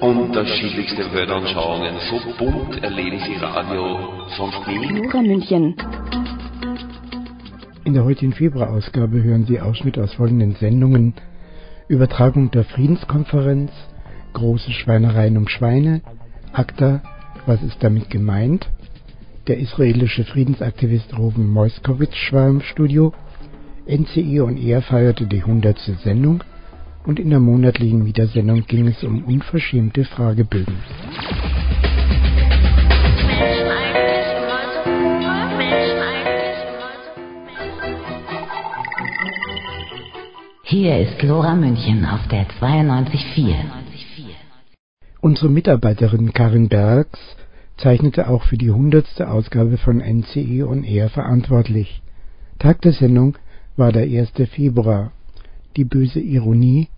[0.00, 3.98] Unterschiedlichste Weltanschauungen, so bunt erleben Sie Radio
[4.34, 5.02] sonst nie.
[5.02, 5.74] Lora München.
[7.84, 11.12] In der heutigen Februarausgabe hören Sie Ausschnitt aus folgenden Sendungen.
[11.86, 13.72] Übertragung der Friedenskonferenz,
[14.32, 16.00] große Schweinereien um Schweine,
[16.54, 17.02] ACTA,
[17.44, 18.70] was ist damit gemeint?
[19.48, 23.12] Der israelische Friedensaktivist Ruben Moskowitz war im Studio.
[23.86, 25.78] NCI und er feierte die 100.
[26.02, 26.42] Sendung
[27.04, 30.76] und in der monatlichen Wiedersendung ging es um unverschämte Fragebögen.
[40.64, 43.54] Hier ist Lora München auf der 92.4.
[45.20, 47.18] Unsere Mitarbeiterin Karin Bergs
[47.76, 49.22] zeichnete auch für die 100.
[49.22, 52.02] Ausgabe von NCE on Air verantwortlich.
[52.58, 53.36] Tag der Sendung
[53.76, 54.32] war der 1.
[54.54, 55.12] Februar.
[55.76, 56.88] Die böse Ironie,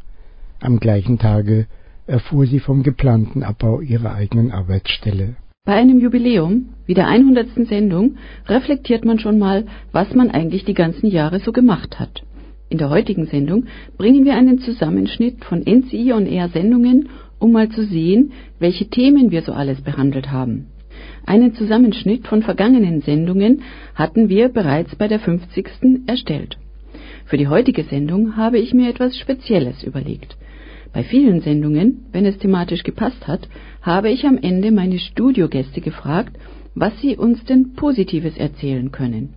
[0.60, 1.66] am gleichen Tage
[2.06, 5.36] erfuhr sie vom geplanten Abbau ihrer eigenen Arbeitsstelle.
[5.64, 7.66] Bei einem Jubiläum, wie der 100.
[7.68, 12.24] Sendung, reflektiert man schon mal, was man eigentlich die ganzen Jahre so gemacht hat.
[12.68, 13.66] In der heutigen Sendung
[13.98, 19.30] bringen wir einen Zusammenschnitt von NCI on Air Sendungen, um mal zu sehen, welche Themen
[19.30, 20.68] wir so alles behandelt haben.
[21.26, 23.62] Einen Zusammenschnitt von vergangenen Sendungen
[23.94, 26.06] hatten wir bereits bei der 50.
[26.06, 26.56] erstellt.
[27.24, 30.36] Für die heutige Sendung habe ich mir etwas Spezielles überlegt.
[30.92, 33.48] Bei vielen Sendungen, wenn es thematisch gepasst hat,
[33.80, 36.36] habe ich am Ende meine Studiogäste gefragt,
[36.74, 39.34] was sie uns denn Positives erzählen können.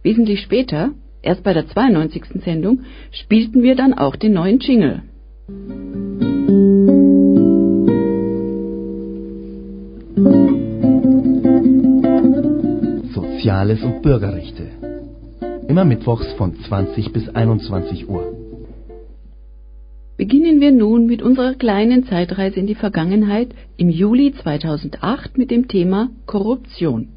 [0.02, 0.90] Wesentlich später,
[1.22, 2.42] erst bei der 92.
[2.44, 2.80] Sendung,
[3.12, 5.02] spielten wir dann auch den neuen Jingle.
[13.14, 14.73] Soziales und Bürgerrechte
[15.66, 18.36] Immer mittwochs von 20 bis 21 Uhr.
[20.18, 23.48] Beginnen wir nun mit unserer kleinen Zeitreise in die Vergangenheit
[23.78, 27.08] im Juli 2008 mit dem Thema Korruption.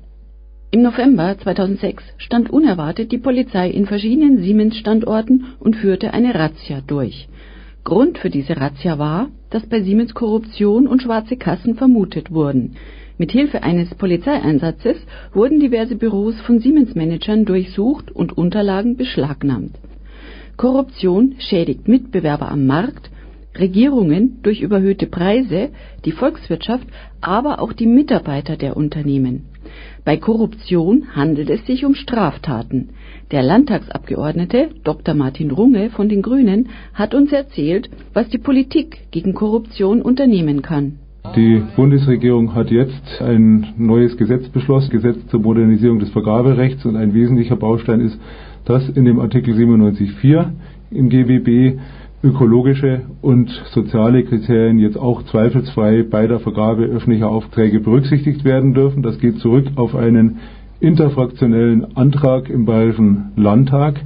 [0.71, 7.27] Im November 2006 stand unerwartet die Polizei in verschiedenen Siemens-Standorten und führte eine Razzia durch.
[7.83, 12.75] Grund für diese Razzia war, dass bei Siemens Korruption und schwarze Kassen vermutet wurden.
[13.19, 14.97] Mit Hilfe eines Polizeieinsatzes
[15.33, 19.71] wurden diverse Büros von Siemens-Managern durchsucht und Unterlagen beschlagnahmt.
[20.55, 23.09] Korruption schädigt Mitbewerber am Markt,
[23.57, 25.69] Regierungen durch überhöhte Preise,
[26.05, 26.87] die Volkswirtschaft,
[27.21, 29.45] aber auch die Mitarbeiter der Unternehmen.
[30.05, 32.89] Bei Korruption handelt es sich um Straftaten.
[33.31, 35.15] Der Landtagsabgeordnete Dr.
[35.15, 40.99] Martin Runge von den Grünen hat uns erzählt, was die Politik gegen Korruption unternehmen kann.
[41.35, 47.13] Die Bundesregierung hat jetzt ein neues Gesetz beschlossen, Gesetz zur Modernisierung des Vergaberechts und ein
[47.13, 48.19] wesentlicher Baustein ist,
[48.65, 50.45] dass in dem Artikel 97.4
[50.91, 51.79] im GWB
[52.23, 59.03] ökologische und soziale Kriterien jetzt auch zweifelsfrei bei der Vergabe öffentlicher Aufträge berücksichtigt werden dürfen.
[59.03, 60.37] Das geht zurück auf einen
[60.79, 63.99] interfraktionellen Antrag im Bayerischen Landtag,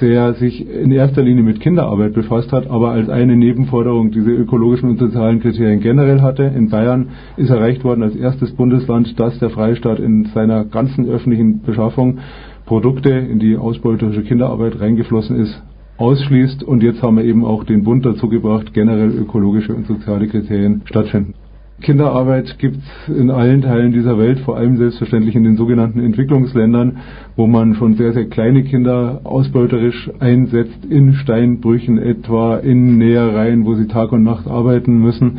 [0.00, 4.90] der sich in erster Linie mit Kinderarbeit befasst hat, aber als eine Nebenforderung diese ökologischen
[4.90, 6.44] und sozialen Kriterien generell hatte.
[6.44, 11.62] In Bayern ist erreicht worden als erstes Bundesland, dass der Freistaat in seiner ganzen öffentlichen
[11.62, 12.18] Beschaffung
[12.66, 15.62] Produkte, in die ausbeuterische Kinderarbeit reingeflossen ist,
[15.96, 16.62] ausschließt.
[16.62, 20.82] Und jetzt haben wir eben auch den Bund dazu gebracht, generell ökologische und soziale Kriterien
[20.84, 21.34] stattfinden.
[21.80, 26.98] Kinderarbeit gibt es in allen Teilen dieser Welt, vor allem selbstverständlich in den sogenannten Entwicklungsländern,
[27.36, 33.74] wo man schon sehr, sehr kleine Kinder ausbeuterisch einsetzt, in Steinbrüchen etwa, in Nähereien, wo
[33.74, 35.38] sie Tag und Nacht arbeiten müssen.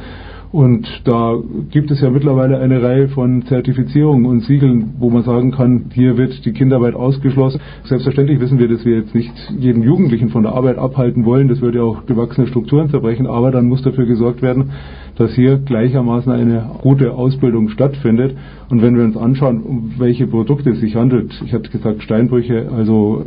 [0.51, 1.38] Und da
[1.69, 6.18] gibt es ja mittlerweile eine Reihe von Zertifizierungen und Siegeln, wo man sagen kann, hier
[6.18, 7.62] wird die Kinderarbeit ausgeschlossen.
[7.84, 11.50] Selbstverständlich wissen wir, dass wir jetzt nicht jeden Jugendlichen von der Arbeit abhalten wollen.
[11.50, 13.28] Das würde ja auch gewachsene Strukturen zerbrechen.
[13.28, 14.72] Aber dann muss dafür gesorgt werden,
[15.18, 18.36] dass hier gleichermaßen eine gute Ausbildung stattfindet.
[18.69, 22.72] Und wenn wir uns anschauen, um welche Produkte es sich handelt, ich habe gesagt Steinbrüche,
[22.75, 23.24] also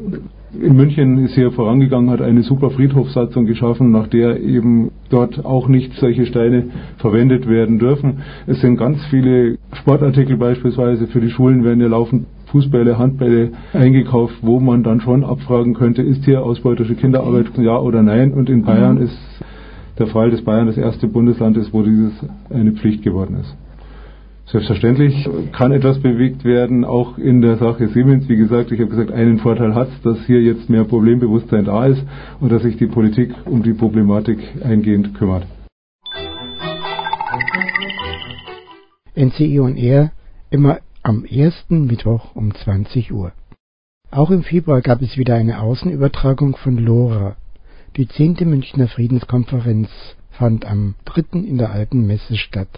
[0.60, 5.68] in München ist hier vorangegangen, hat eine super Friedhofssatzung geschaffen, nach der eben dort auch
[5.68, 6.64] nicht solche Steine
[6.98, 8.18] verwendet werden dürfen.
[8.46, 14.34] Es sind ganz viele Sportartikel beispielsweise für die Schulen werden ja laufend Fußbälle, Handbälle eingekauft,
[14.42, 18.34] wo man dann schon abfragen könnte, ist hier ausbeuterische Kinderarbeit ja oder nein?
[18.34, 19.04] Und in Bayern mhm.
[19.04, 19.18] ist
[19.98, 22.12] der Fall, dass Bayern das erste Bundesland ist, wo dieses
[22.50, 23.56] eine Pflicht geworden ist.
[24.46, 28.28] Selbstverständlich kann etwas bewegt werden, auch in der Sache Siemens.
[28.28, 31.86] Wie gesagt, ich habe gesagt, einen Vorteil hat es, dass hier jetzt mehr Problembewusstsein da
[31.86, 32.02] ist
[32.40, 35.46] und dass sich die Politik um die Problematik eingehend kümmert.
[39.14, 40.10] NCE und R
[40.50, 43.32] immer am ersten Mittwoch um 20 Uhr.
[44.10, 47.36] Auch im Februar gab es wieder eine Außenübertragung von LoRa.
[47.96, 49.88] Die zehnte Münchner Friedenskonferenz
[50.30, 51.38] fand am 3.
[51.38, 52.68] in der Alten Messe statt.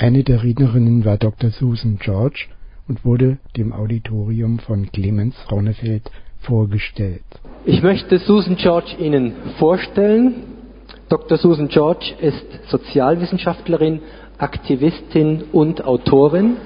[0.00, 1.50] Eine der Rednerinnen war Dr.
[1.50, 2.46] Susan George
[2.86, 6.08] und wurde dem Auditorium von Clemens Ronnefeld
[6.38, 7.24] vorgestellt.
[7.64, 10.34] Ich möchte Susan George Ihnen vorstellen.
[11.08, 11.36] Dr.
[11.36, 14.00] Susan George ist Sozialwissenschaftlerin,
[14.38, 16.58] Aktivistin und Autorin.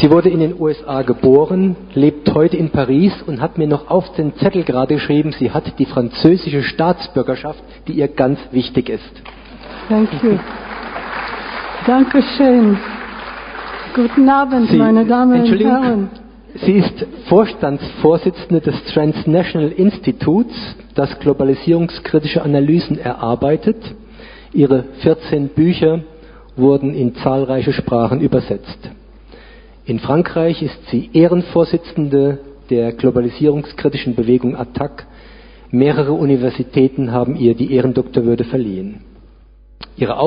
[0.00, 4.12] Sie wurde in den USA geboren, lebt heute in Paris und hat mir noch auf
[4.14, 9.22] den Zettel gerade geschrieben, sie hat die französische Staatsbürgerschaft, die ihr ganz wichtig ist.
[9.88, 10.38] Thank you.
[11.86, 12.78] Dankeschön.
[13.94, 16.10] Guten Abend, Sie, meine Damen und Herren.
[16.54, 20.54] Sie ist Vorstandsvorsitzende des Transnational Instituts,
[20.94, 23.76] das globalisierungskritische Analysen erarbeitet.
[24.52, 26.00] Ihre 14 Bücher
[26.56, 28.90] wurden in zahlreiche Sprachen übersetzt.
[29.84, 32.38] In Frankreich ist sie Ehrenvorsitzende
[32.70, 35.06] der globalisierungskritischen Bewegung ATTAC.
[35.70, 39.00] Mehrere Universitäten haben ihr die Ehrendoktorwürde verliehen.
[39.96, 40.18] Ihre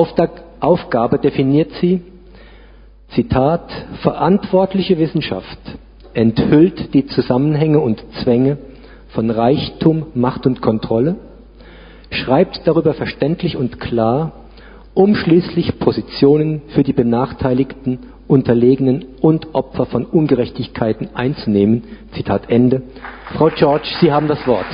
[0.60, 2.02] Aufgabe definiert sie,
[3.08, 3.70] Zitat,
[4.02, 5.58] verantwortliche Wissenschaft
[6.16, 8.58] enthüllt die Zusammenhänge und Zwänge
[9.08, 11.16] von Reichtum, Macht und Kontrolle,
[12.10, 14.32] schreibt darüber verständlich und klar,
[14.94, 17.98] um schließlich Positionen für die Benachteiligten,
[18.28, 21.84] Unterlegenen und Opfer von Ungerechtigkeiten einzunehmen.
[22.12, 22.82] Zitat Ende.
[23.36, 24.66] Frau George, Sie haben das Wort.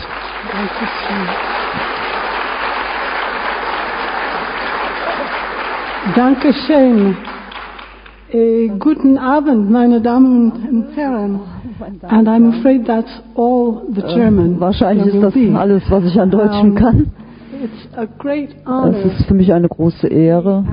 [0.50, 1.51] Dankeschön.
[6.16, 7.16] Dankeschön.
[8.32, 11.40] Äh, guten Abend, meine Damen und Herren.
[12.08, 14.56] And I'm afraid that's all the äh, German.
[14.56, 17.12] Äh, wahrscheinlich ist das alles, was ich an Deutschen um, kann.
[18.90, 20.64] Es ist für mich eine große Ehre,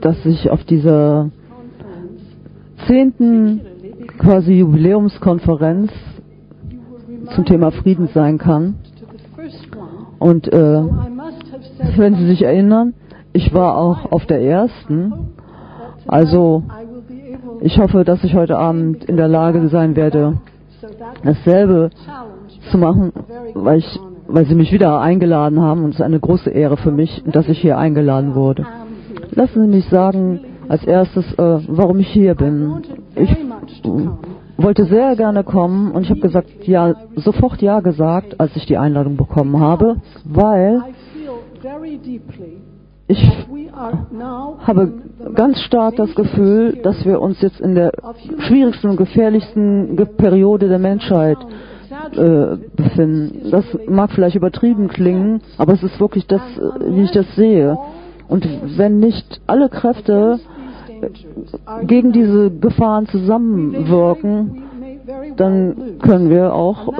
[0.00, 1.30] dass ich auf dieser
[2.86, 3.60] zehnten
[4.18, 5.92] quasi Jubiläumskonferenz
[7.34, 8.76] zum Thema Frieden sein kann.
[10.18, 10.82] Und äh,
[11.96, 12.94] wenn Sie sich erinnern,
[13.32, 15.12] ich war auch auf der ersten.
[16.06, 16.64] Also
[17.60, 20.38] ich hoffe, dass ich heute Abend in der Lage sein werde,
[21.22, 21.90] dasselbe
[22.70, 23.12] zu machen,
[23.54, 26.90] weil, ich, weil Sie mich wieder eingeladen haben und es ist eine große Ehre für
[26.90, 28.66] mich, dass ich hier eingeladen wurde.
[29.30, 32.82] Lassen Sie mich sagen, als erstes, äh, warum ich hier bin.
[33.14, 33.36] Ich
[34.56, 38.78] wollte sehr gerne kommen und ich habe gesagt, ja, sofort ja gesagt, als ich die
[38.78, 40.82] Einladung bekommen habe, weil
[43.08, 43.46] ich
[44.62, 44.92] habe
[45.34, 47.92] ganz stark das Gefühl, dass wir uns jetzt in der
[48.46, 51.38] schwierigsten und gefährlichsten Periode der Menschheit
[52.12, 53.50] äh, befinden.
[53.50, 56.42] Das mag vielleicht übertrieben klingen, aber es ist wirklich das,
[56.86, 57.76] wie ich das sehe.
[58.28, 60.40] Und wenn nicht alle Kräfte
[61.00, 64.62] äh, gegen diese Gefahren zusammenwirken,
[65.36, 66.92] dann können wir auch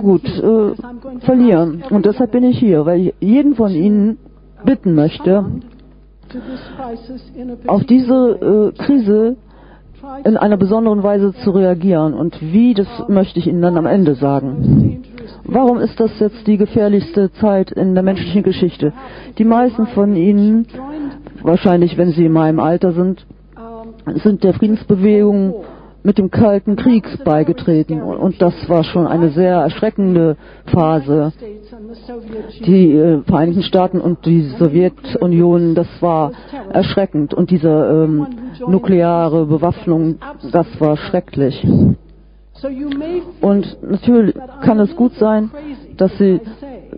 [0.00, 1.82] gut äh, verlieren.
[1.90, 4.18] Und deshalb bin ich hier, weil jeden von Ihnen
[4.64, 5.44] bitten möchte,
[7.66, 9.36] auf diese äh, Krise
[10.24, 12.14] in einer besonderen Weise zu reagieren.
[12.14, 15.02] Und wie, das möchte ich Ihnen dann am Ende sagen.
[15.44, 18.92] Warum ist das jetzt die gefährlichste Zeit in der menschlichen Geschichte?
[19.38, 20.66] Die meisten von Ihnen,
[21.42, 23.26] wahrscheinlich wenn Sie in meinem Alter sind,
[24.22, 25.54] sind der Friedensbewegung
[26.02, 31.32] mit dem Kalten Krieg beigetreten und das war schon eine sehr erschreckende Phase.
[32.64, 36.32] Die äh, Vereinigten Staaten und die Sowjetunion, das war
[36.72, 38.26] erschreckend und diese ähm,
[38.66, 40.18] nukleare Bewaffnung,
[40.52, 41.66] das war schrecklich.
[43.40, 45.50] Und natürlich kann es gut sein,
[45.96, 46.40] dass Sie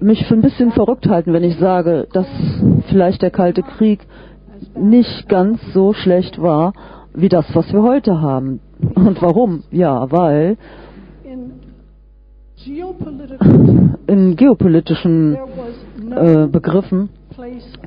[0.01, 2.27] mich für ein bisschen verrückt halten, wenn ich sage, dass
[2.89, 4.01] vielleicht der Kalte Krieg
[4.77, 6.73] nicht ganz so schlecht war
[7.15, 8.61] wie das, was wir heute haben.
[8.95, 9.63] Und warum?
[9.71, 10.57] Ja, weil
[14.07, 15.37] in geopolitischen
[16.11, 17.09] äh, Begriffen,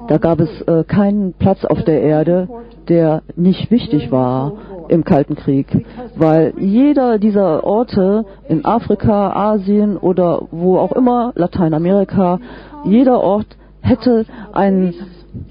[0.08, 2.50] da gab es äh, keinen Platz auf der Erde,
[2.90, 4.54] der nicht wichtig war
[4.90, 5.86] im Kalten Krieg,
[6.16, 12.40] weil jeder dieser Orte in Afrika, Asien oder wo auch immer, Lateinamerika,
[12.86, 14.94] jeder Ort hätte ein,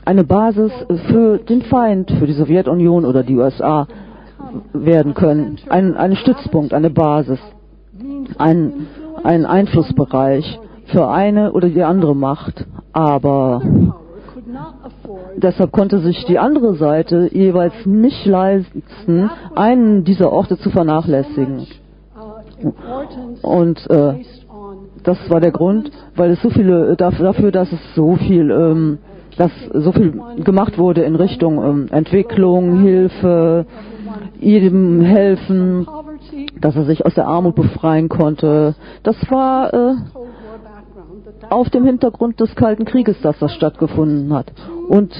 [0.05, 0.73] eine Basis
[1.09, 3.87] für den Feind, für die Sowjetunion oder die USA
[4.73, 5.59] werden können.
[5.69, 7.39] Ein, ein Stützpunkt, eine Basis,
[8.39, 8.87] ein,
[9.23, 12.67] ein Einflussbereich für eine oder die andere Macht.
[12.93, 13.63] Aber
[15.37, 21.67] deshalb konnte sich die andere Seite jeweils nicht leisten, einen dieser Orte zu vernachlässigen.
[23.43, 24.15] Und äh,
[25.03, 28.99] das war der Grund, weil es so viele dafür, dass es so viel, ähm,
[29.37, 33.67] dass so viel gemacht wurde in Richtung ähm, Entwicklung, Hilfe,
[34.41, 35.87] jedem helfen,
[36.61, 38.75] dass er sich aus der Armut befreien konnte.
[39.03, 39.95] Das war äh,
[41.50, 44.53] auf dem Hintergrund des Kalten Krieges, dass das stattgefunden hat.
[44.88, 45.12] Und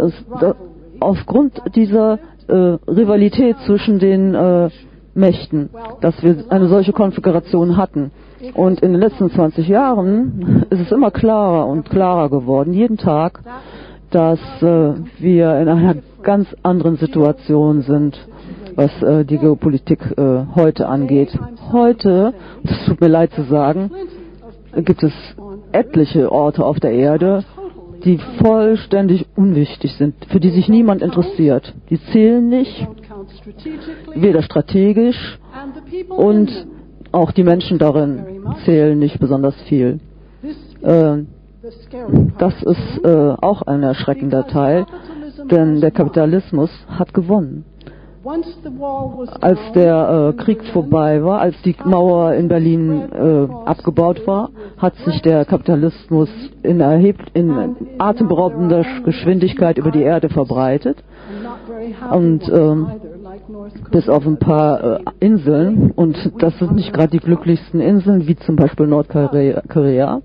[0.00, 0.54] es, da,
[1.00, 2.18] aufgrund dieser
[2.48, 4.70] äh, Rivalität zwischen den äh,
[5.14, 8.10] Mächten, dass wir eine solche Konfiguration hatten.
[8.54, 13.40] Und in den letzten 20 Jahren ist es immer klarer und klarer geworden, jeden Tag,
[14.10, 18.18] dass äh, wir in einer ganz anderen Situation sind
[18.76, 21.36] was äh, die Geopolitik äh, heute angeht.
[21.72, 23.90] Heute, das tut mir leid zu sagen,
[24.76, 25.12] gibt es
[25.72, 27.44] etliche Orte auf der Erde,
[28.04, 31.74] die vollständig unwichtig sind, für die sich niemand interessiert.
[31.90, 32.86] Die zählen nicht,
[34.14, 35.38] weder strategisch
[36.08, 36.50] und
[37.12, 38.24] auch die Menschen darin
[38.64, 40.00] zählen nicht besonders viel.
[40.82, 41.22] Äh,
[42.38, 44.84] das ist äh, auch ein erschreckender Teil,
[45.50, 47.64] denn der Kapitalismus hat gewonnen.
[49.40, 54.94] Als der äh, Krieg vorbei war, als die Mauer in Berlin äh, abgebaut war, hat
[55.04, 56.30] sich der Kapitalismus
[56.62, 61.04] in, erhebt, in atemberaubender Geschwindigkeit über die Erde verbreitet.
[62.10, 62.86] Und ähm,
[63.90, 68.36] bis auf ein paar äh, Inseln, und das sind nicht gerade die glücklichsten Inseln, wie
[68.36, 70.22] zum Beispiel Nordkorea,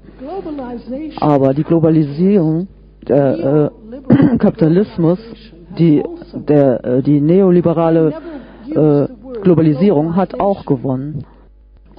[1.20, 2.68] aber die Globalisierung,
[3.08, 3.72] der
[4.10, 5.20] äh, Kapitalismus
[5.78, 8.14] die, der, äh, die neoliberale
[8.70, 9.08] äh,
[9.42, 11.26] Globalisierung hat auch gewonnen.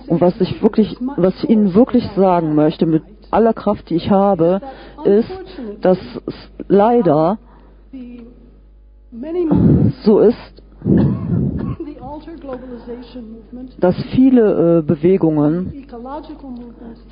[0.07, 4.11] Und was ich wirklich, was ich Ihnen wirklich sagen möchte, mit aller Kraft, die ich
[4.11, 4.61] habe,
[5.05, 5.31] ist,
[5.81, 6.35] dass es
[6.69, 7.39] leider
[10.03, 10.63] so ist,
[13.79, 15.87] dass viele äh, Bewegungen,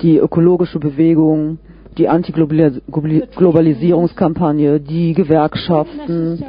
[0.01, 1.59] die ökologische Bewegung,
[1.97, 6.41] die Antiglobalisierungskampagne, die Gewerkschaften,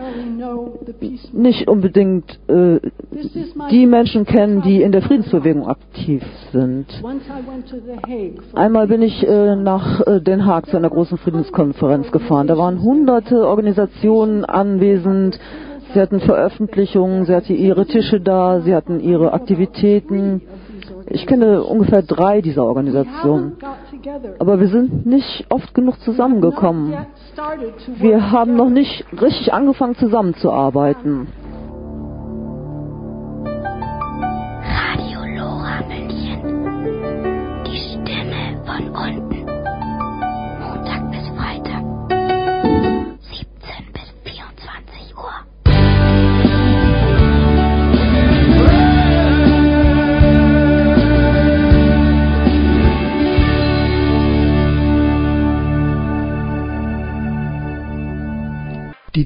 [1.33, 2.79] nicht unbedingt äh,
[3.71, 6.87] die Menschen kennen, die in der Friedensbewegung aktiv sind.
[8.55, 12.47] Einmal bin ich äh, nach äh, Den Haag zu einer großen Friedenskonferenz gefahren.
[12.47, 15.39] Da waren hunderte Organisationen anwesend.
[15.93, 20.41] Sie hatten Veröffentlichungen, sie hatten ihre Tische da, sie hatten ihre Aktivitäten.
[21.13, 23.57] Ich kenne ungefähr drei dieser Organisationen.
[24.39, 26.95] Aber wir sind nicht oft genug zusammengekommen.
[27.97, 31.27] Wir haben noch nicht richtig angefangen zusammenzuarbeiten.
[34.79, 37.65] Radio Lora München.
[37.67, 39.30] Die Stimme von unten.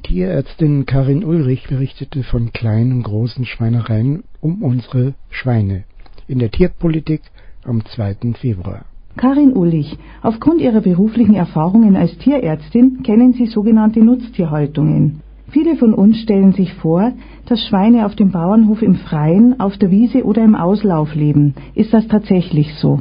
[0.05, 5.85] Tierärztin Karin Ulrich berichtete von kleinen und großen Schweinereien um unsere Schweine
[6.29, 7.23] in der Tierpolitik
[7.65, 8.35] am 2.
[8.39, 8.85] Februar.
[9.17, 15.23] Karin Ullich, aufgrund Ihrer beruflichen Erfahrungen als Tierärztin kennen Sie sogenannte Nutztierhaltungen.
[15.49, 17.13] Viele von uns stellen sich vor,
[17.47, 21.55] dass Schweine auf dem Bauernhof im Freien, auf der Wiese oder im Auslauf leben.
[21.75, 23.01] Ist das tatsächlich so?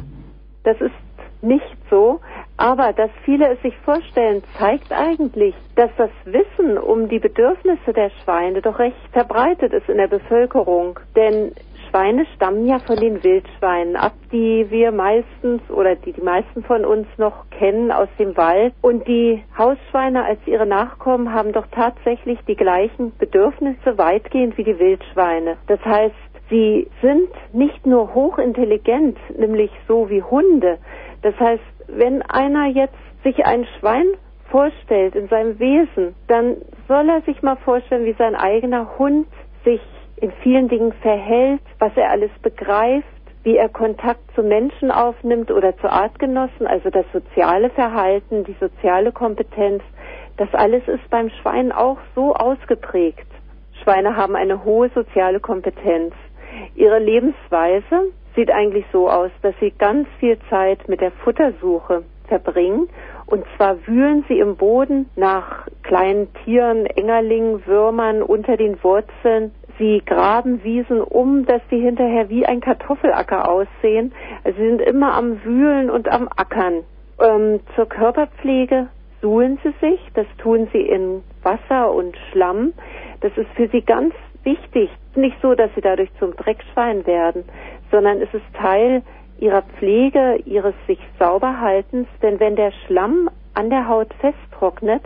[0.62, 2.20] Das ist nicht so,
[2.56, 8.10] aber dass viele es sich vorstellen, zeigt eigentlich, dass das Wissen um die Bedürfnisse der
[8.22, 10.98] Schweine doch recht verbreitet ist in der Bevölkerung.
[11.16, 11.52] Denn
[11.88, 16.84] Schweine stammen ja von den Wildschweinen ab, die wir meistens oder die die meisten von
[16.84, 18.72] uns noch kennen aus dem Wald.
[18.82, 24.78] Und die Hausschweine als ihre Nachkommen haben doch tatsächlich die gleichen Bedürfnisse weitgehend wie die
[24.78, 25.56] Wildschweine.
[25.66, 26.14] Das heißt,
[26.50, 30.78] sie sind nicht nur hochintelligent, nämlich so wie Hunde.
[31.22, 34.06] Das heißt, wenn einer jetzt sich ein Schwein
[34.50, 36.56] vorstellt in seinem Wesen, dann
[36.88, 39.26] soll er sich mal vorstellen, wie sein eigener Hund
[39.64, 39.80] sich
[40.16, 43.06] in vielen Dingen verhält, was er alles begreift,
[43.42, 49.12] wie er Kontakt zu Menschen aufnimmt oder zu Artgenossen, also das soziale Verhalten, die soziale
[49.12, 49.82] Kompetenz,
[50.36, 53.26] das alles ist beim Schwein auch so ausgeprägt.
[53.82, 56.14] Schweine haben eine hohe soziale Kompetenz.
[56.74, 62.88] Ihre Lebensweise sieht eigentlich so aus, dass sie ganz viel Zeit mit der Futtersuche verbringen
[63.26, 69.52] und zwar wühlen sie im Boden nach kleinen Tieren, Engerlingen, Würmern unter den Wurzeln.
[69.78, 74.12] Sie graben Wiesen um, dass sie hinterher wie ein Kartoffelacker aussehen.
[74.44, 76.84] Also sie sind immer am Wühlen und am Ackern.
[77.20, 78.88] Ähm, zur Körperpflege
[79.20, 80.00] suhlen sie sich.
[80.14, 82.72] Das tun sie in Wasser und Schlamm.
[83.20, 84.14] Das ist für sie ganz
[84.44, 84.90] wichtig.
[85.16, 87.44] Nicht so, dass sie dadurch zum Dreckschwein werden,
[87.94, 89.02] sondern es ist Teil
[89.38, 95.02] ihrer Pflege, ihres sich sauberhaltens, denn wenn der Schlamm an der Haut festtrocknet,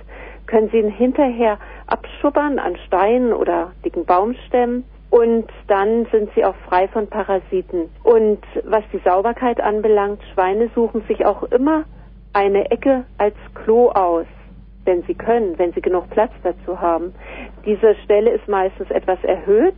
[0.47, 6.54] können Sie ihn hinterher abschubbern an Steinen oder dicken Baumstämmen und dann sind sie auch
[6.66, 7.90] frei von Parasiten.
[8.04, 11.85] Und was die Sauberkeit anbelangt, Schweine suchen sich auch immer
[12.33, 14.26] eine Ecke als Klo aus,
[14.87, 17.14] wenn sie können, wenn sie genug Platz dazu haben.
[17.66, 19.76] Diese Stelle ist meistens etwas erhöht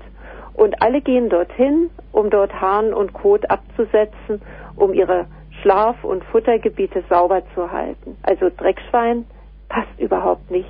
[0.61, 4.43] und alle gehen dorthin, um dort Hahn und Kot abzusetzen,
[4.77, 5.25] um ihre
[5.63, 8.19] Schlaf- und Futtergebiete sauber zu halten.
[8.23, 9.25] Also Dreckschwein
[9.71, 10.69] passt überhaupt nicht.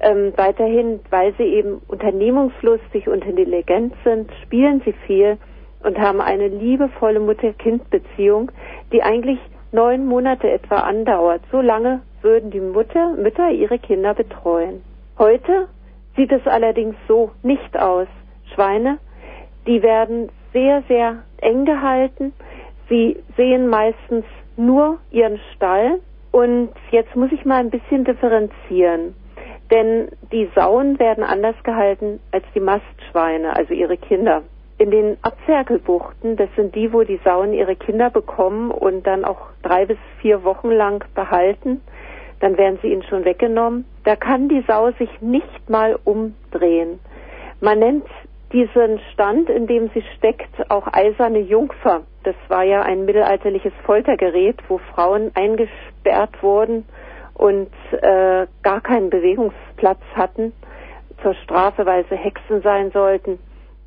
[0.00, 5.38] Ähm, weiterhin, weil sie eben unternehmungslustig und intelligent sind, spielen sie viel
[5.84, 8.50] und haben eine liebevolle Mutter-Kind-Beziehung,
[8.90, 9.38] die eigentlich
[9.70, 11.42] neun Monate etwa andauert.
[11.52, 14.82] So lange würden die Mutter, Mütter ihre Kinder betreuen.
[15.16, 15.68] Heute
[16.16, 18.08] sieht es allerdings so nicht aus.
[18.52, 18.98] Schweine,
[19.66, 22.32] die werden sehr, sehr eng gehalten.
[22.88, 24.24] Sie sehen meistens
[24.56, 26.00] nur ihren Stall.
[26.30, 29.14] Und jetzt muss ich mal ein bisschen differenzieren.
[29.70, 34.42] Denn die Sauen werden anders gehalten als die Mastschweine, also ihre Kinder.
[34.78, 39.40] In den Abferkelbuchten, das sind die, wo die Sauen ihre Kinder bekommen und dann auch
[39.62, 41.80] drei bis vier Wochen lang behalten,
[42.40, 43.84] dann werden sie ihnen schon weggenommen.
[44.04, 46.98] Da kann die Sau sich nicht mal umdrehen.
[47.60, 48.06] Man nennt
[48.52, 52.02] diesen Stand, in dem sie steckt, auch eiserne Jungfer.
[52.24, 56.84] Das war ja ein mittelalterliches Foltergerät, wo Frauen eingesperrt wurden
[57.34, 60.52] und äh, gar keinen Bewegungsplatz hatten
[61.22, 63.38] zur Strafe, weil sie Hexen sein sollten.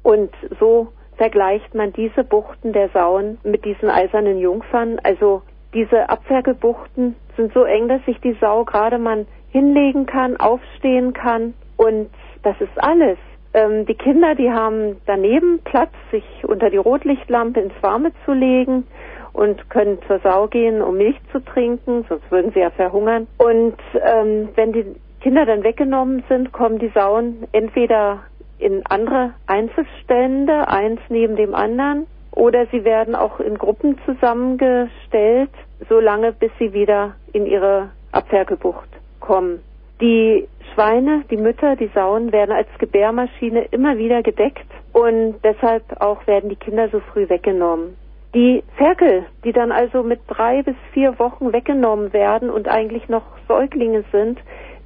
[0.03, 4.99] Und so vergleicht man diese Buchten der Sauen mit diesen eisernen Jungfern.
[5.03, 5.41] Also
[5.73, 11.53] diese Abferkelbuchten sind so eng, dass sich die Sau gerade mal hinlegen kann, aufstehen kann
[11.77, 12.09] und
[12.43, 13.17] das ist alles.
[13.55, 18.85] Ähm, die Kinder, die haben daneben Platz, sich unter die Rotlichtlampe ins Warme zu legen
[19.31, 23.27] und können zur Sau gehen, um Milch zu trinken, sonst würden sie ja verhungern.
[23.37, 24.85] Und ähm, wenn die
[25.21, 28.23] Kinder dann weggenommen sind, kommen die Sauen entweder
[28.59, 35.51] in andere Einzelstände, eins neben dem anderen, oder sie werden auch in Gruppen zusammengestellt,
[35.87, 38.89] solange bis sie wieder in ihre Abferkelbucht
[39.21, 39.61] kommen.
[40.01, 46.27] Die Schweine, die Mütter, die Sauen werden als Gebärmaschine immer wieder gedeckt und deshalb auch
[46.27, 47.95] werden die Kinder so früh weggenommen.
[48.33, 53.23] Die Ferkel, die dann also mit drei bis vier Wochen weggenommen werden und eigentlich noch
[53.47, 54.39] Säuglinge sind,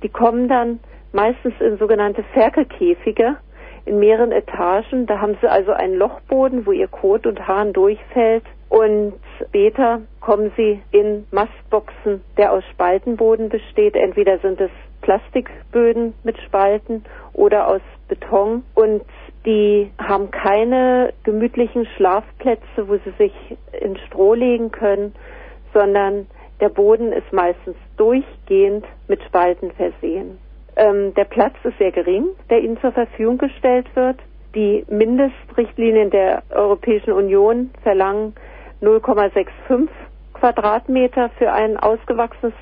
[0.03, 0.79] die kommen dann
[1.11, 3.37] meistens in sogenannte Ferkelkäfige
[3.85, 5.07] in mehreren Etagen.
[5.07, 8.43] Da haben sie also einen Lochboden, wo ihr Kot und Hahn durchfällt.
[8.69, 13.95] Und später kommen sie in Mastboxen, der aus Spaltenboden besteht.
[13.95, 14.69] Entweder sind es
[15.01, 17.03] Plastikböden mit Spalten
[17.33, 19.01] oder aus Beton und
[19.45, 23.33] die haben keine gemütlichen Schlafplätze, wo sie sich
[23.79, 25.15] in Stroh legen können,
[25.73, 26.27] sondern
[26.59, 30.37] der Boden ist meistens durchgehend mit Spalten versehen.
[30.75, 34.17] Ähm, der Platz ist sehr gering, der ihnen zur Verfügung gestellt wird.
[34.55, 38.33] Die Mindestrichtlinien der Europäischen Union verlangen
[38.81, 39.87] 0,65
[40.33, 42.53] Quadratmeter für ein ausgewachsenes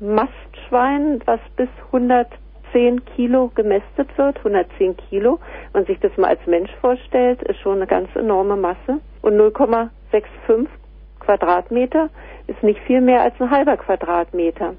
[0.00, 4.38] Mastschwein, was bis 110 Kilo gemästet wird.
[4.38, 5.38] 110 Kilo,
[5.72, 9.00] wenn man sich das mal als Mensch vorstellt, ist schon eine ganz enorme Masse.
[9.22, 10.66] Und 0,65
[11.20, 12.08] Quadratmeter
[12.46, 14.74] ist nicht viel mehr als ein halber Quadratmeter.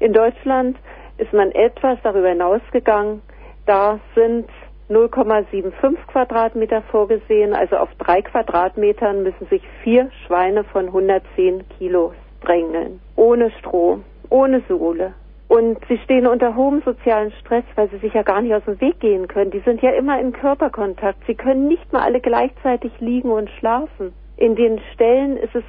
[0.00, 0.76] In Deutschland
[1.16, 3.22] ist man etwas darüber hinausgegangen.
[3.66, 4.48] Da sind
[4.90, 7.54] 0,75 Quadratmeter vorgesehen.
[7.54, 13.00] Also auf drei Quadratmetern müssen sich vier Schweine von 110 Kilo drängeln.
[13.16, 15.14] Ohne Stroh, ohne Sohle.
[15.48, 18.80] Und sie stehen unter hohem sozialen Stress, weil sie sich ja gar nicht aus dem
[18.82, 19.50] Weg gehen können.
[19.50, 21.24] Die sind ja immer in Körperkontakt.
[21.26, 24.12] Sie können nicht mal alle gleichzeitig liegen und schlafen.
[24.36, 25.64] In den Ställen ist es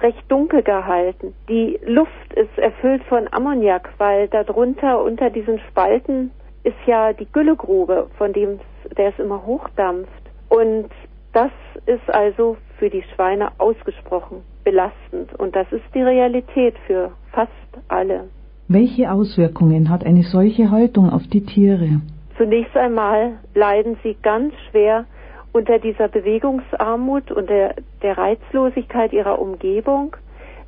[0.00, 1.34] recht dunkel gehalten.
[1.48, 6.30] Die Luft ist erfüllt von Ammoniak, weil darunter unter diesen Spalten
[6.64, 8.58] ist ja die Güllegrube, von dem
[8.96, 10.10] der es immer hochdampft.
[10.48, 10.90] Und
[11.32, 11.50] das
[11.86, 15.34] ist also für die Schweine ausgesprochen belastend.
[15.38, 17.50] Und das ist die Realität für fast
[17.88, 18.28] alle.
[18.68, 22.00] Welche Auswirkungen hat eine solche Haltung auf die Tiere?
[22.38, 25.04] Zunächst einmal leiden sie ganz schwer
[25.52, 30.16] unter dieser Bewegungsarmut und der, der Reizlosigkeit ihrer Umgebung,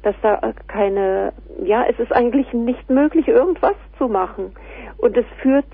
[0.03, 1.33] dass da keine,
[1.65, 4.53] ja, es ist eigentlich nicht möglich, irgendwas zu machen.
[4.99, 5.67] Und es führt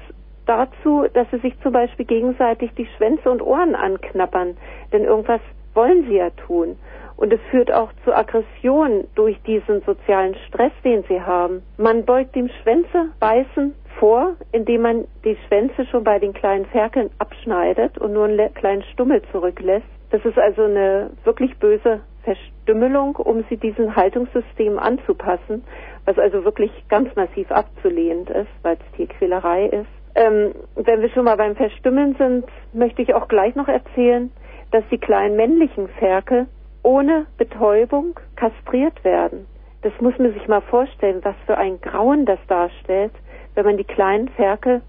[0.46, 4.56] dazu, dass sie sich zum Beispiel gegenseitig die Schwänze und Ohren anknappern,
[4.92, 5.40] denn irgendwas
[5.74, 6.76] wollen sie ja tun.
[7.16, 11.62] Und es führt auch zu Aggression durch diesen sozialen Stress, den sie haben.
[11.76, 17.11] Man beugt dem Schwänze beißen vor, indem man die Schwänze schon bei den kleinen Ferkeln
[17.18, 19.87] abschneidet und nur einen kleinen Stummel zurücklässt.
[20.11, 25.64] Das ist also eine wirklich böse Verstümmelung, um sie diesem Haltungssystem anzupassen,
[26.05, 29.87] was also wirklich ganz massiv abzulehnen ist, weil es Tierquälerei ist.
[30.15, 34.31] Ähm, wenn wir schon mal beim Verstümmeln sind, möchte ich auch gleich noch erzählen,
[34.71, 36.47] dass die kleinen männlichen Ferkel
[36.83, 39.47] ohne Betäubung kastriert werden.
[39.83, 43.12] Das muss man sich mal vorstellen, was für ein Grauen das darstellt,
[43.55, 44.83] wenn man die kleinen Ferkel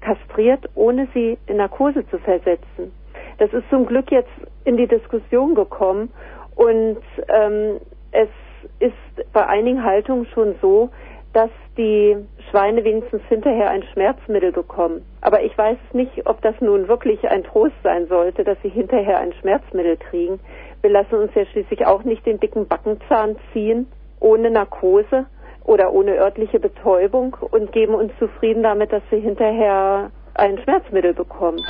[0.00, 2.92] kastriert, ohne sie in Narkose zu versetzen.
[3.38, 4.30] Das ist zum Glück jetzt
[4.64, 6.10] in die Diskussion gekommen
[6.56, 7.80] und ähm,
[8.12, 8.28] es
[8.78, 10.90] ist bei einigen Haltungen schon so,
[11.32, 12.16] dass die
[12.50, 15.02] Schweine wenigstens hinterher ein Schmerzmittel bekommen.
[15.20, 19.18] Aber ich weiß nicht, ob das nun wirklich ein Trost sein sollte, dass sie hinterher
[19.18, 20.40] ein Schmerzmittel kriegen.
[20.82, 23.86] Wir lassen uns ja schließlich auch nicht den dicken Backenzahn ziehen,
[24.18, 25.26] ohne Narkose
[25.64, 31.60] oder ohne örtliche Betäubung und geben uns zufrieden damit, dass sie hinterher ein Schmerzmittel bekommen.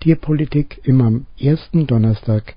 [0.00, 2.56] Tierpolitik immer am ersten Donnerstag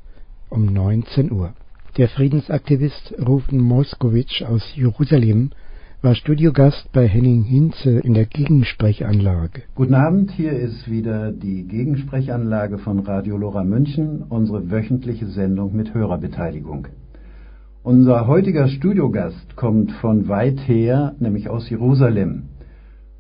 [0.50, 1.54] um 19 Uhr.
[1.98, 5.52] Der Friedensaktivist Rufen Moskowitsch aus Jerusalem
[6.02, 9.64] war Studiogast bei Henning Hinze in der Gegensprechanlage.
[9.74, 15.94] Guten Abend, hier ist wieder die Gegensprechanlage von Radio Lora München, unsere wöchentliche Sendung mit
[15.94, 16.88] Hörerbeteiligung.
[17.82, 22.50] Unser heutiger Studiogast kommt von weit her, nämlich aus Jerusalem.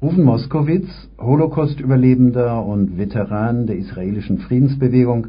[0.01, 5.27] Rufen Moskowitz, Holocaust-Überlebender und Veteran der israelischen Friedensbewegung,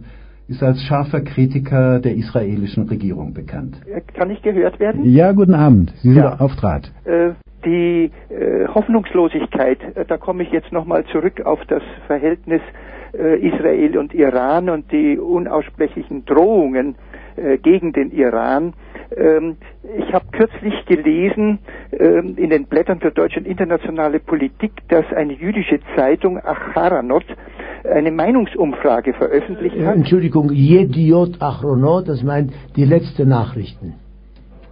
[0.48, 3.80] ist als scharfer Kritiker der israelischen Regierung bekannt.
[4.14, 5.04] Kann ich gehört werden?
[5.04, 5.92] Ja, guten Abend.
[6.02, 6.38] Sie sind ja.
[6.38, 6.92] auf Draht.
[7.04, 7.30] Äh,
[7.64, 12.60] die äh, Hoffnungslosigkeit, äh, da komme ich jetzt nochmal zurück auf das Verhältnis
[13.12, 16.94] äh, Israel und Iran und die unaussprechlichen Drohungen
[17.36, 18.74] äh, gegen den Iran.
[19.14, 19.56] Ähm,
[19.98, 21.58] ich habe kürzlich gelesen
[21.92, 27.24] ähm, in den Blättern für deutsche und internationale Politik, dass eine jüdische Zeitung Acharanot
[27.84, 29.96] eine Meinungsumfrage veröffentlicht hat.
[29.96, 33.94] Entschuldigung, Jediot Achronot, das meint die letzte Nachrichten.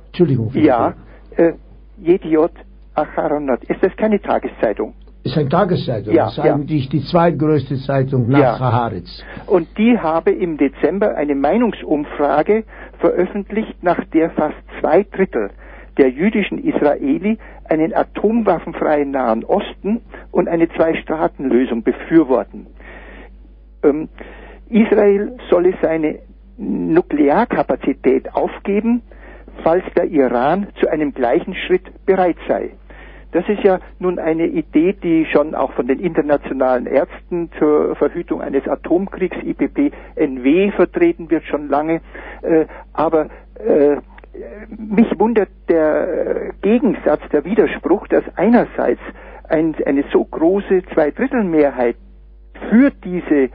[0.07, 0.51] Entschuldigung.
[0.55, 0.95] Ja,
[1.37, 1.53] äh,
[1.99, 2.53] Jediot
[2.95, 3.65] Acharonot.
[3.65, 4.95] Ist das keine Tageszeitung?
[5.25, 6.15] Ist eine Tageszeitung.
[6.15, 6.91] Ja, das ist eigentlich ja.
[6.91, 8.61] die zweitgrößte Zeitung nach ja.
[8.61, 9.25] Haaretz.
[9.47, 12.65] Und die habe im Dezember eine Meinungsumfrage
[12.99, 15.51] veröffentlicht, nach der fast zwei Drittel
[15.97, 22.67] der jüdischen Israeli einen atomwaffenfreien Nahen Osten und eine Zwei-Staaten-Lösung befürworten.
[23.83, 24.09] Ähm,
[24.69, 26.19] Israel solle seine
[26.57, 29.03] Nuklearkapazität aufgeben,
[29.63, 32.71] falls der Iran zu einem gleichen Schritt bereit sei.
[33.35, 38.41] Das ist ja nun eine Idee, die schon auch von den internationalen Ärzten zur Verhütung
[38.41, 42.01] eines Atomkriegs, IPP-NW, vertreten wird, schon lange.
[42.43, 43.27] Äh, aber
[43.59, 43.97] äh,
[44.69, 49.01] mich wundert der Gegensatz, der Widerspruch, dass einerseits
[49.49, 51.97] ein, eine so große Zweidrittelmehrheit
[52.71, 53.49] für diese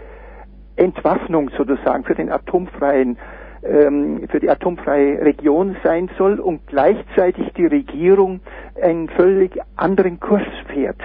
[0.76, 3.18] Entwaffnung sozusagen, für den atomfreien
[3.64, 8.42] ähm, für die atomfreie Region sein soll und gleichzeitig die Regierung
[8.82, 11.02] einen völlig anderen Kurs fährt.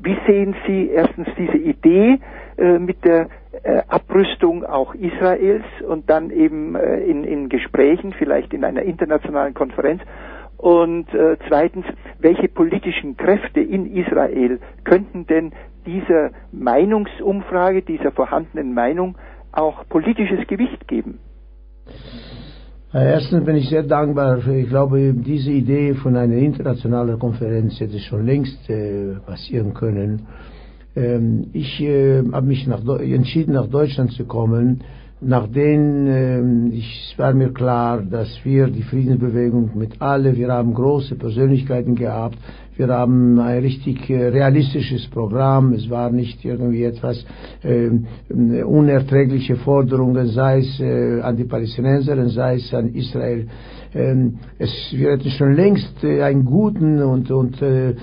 [0.00, 2.18] Wie sehen Sie erstens diese Idee
[2.58, 3.28] äh, mit der
[3.62, 9.54] äh, Abrüstung auch Israels und dann eben äh, in, in Gesprächen, vielleicht in einer internationalen
[9.54, 10.02] Konferenz?
[10.58, 11.86] Und äh, zweitens,
[12.18, 15.52] welche politischen Kräfte in Israel könnten denn
[15.86, 19.16] dieser Meinungsumfrage, dieser vorhandenen Meinung
[19.52, 21.18] auch politisches Gewicht geben?
[22.92, 24.46] Erstens bin ich sehr dankbar.
[24.46, 30.26] Ich glaube, diese Idee von einer internationalen Konferenz hätte schon längst äh, passieren können.
[30.94, 34.82] Ähm, ich äh, habe mich nach, entschieden, nach Deutschland zu kommen,
[35.20, 41.16] nachdem äh, ich, war mir klar, dass wir die Friedensbewegung mit alle, wir haben große
[41.16, 42.38] Persönlichkeiten gehabt,
[42.76, 45.72] wir haben ein richtig äh, realistisches Programm.
[45.72, 47.24] Es war nicht irgendwie etwas
[47.62, 47.90] äh,
[48.64, 53.46] unerträgliche Forderungen, sei es äh, an die Palästinenser, sei es an Israel.
[53.94, 57.94] Ähm, es, wir hätten schon längst äh, einen guten und, und äh, äh,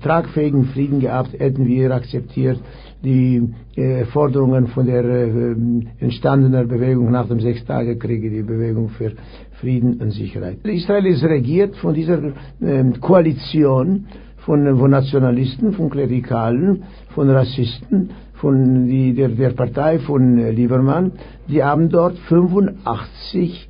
[0.00, 2.60] tragfähigen Frieden gehabt, hätten wir akzeptiert
[3.04, 5.56] die äh, Forderungen von der äh,
[5.98, 9.12] entstandenen Bewegung nach dem Sechstagekrieg, die Bewegung für
[9.62, 10.58] Frieden und Sicherheit.
[10.64, 12.18] Israel ist regiert von dieser
[12.60, 14.06] äh, Koalition
[14.38, 16.82] von, von Nationalisten, von Klerikalen,
[17.14, 21.12] von Rassisten, von die, der, der Partei von äh, Liebermann.
[21.46, 23.68] Die haben dort 85